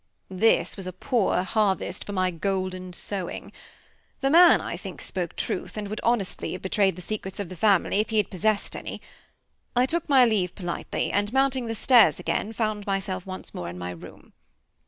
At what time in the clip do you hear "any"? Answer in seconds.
8.75-8.99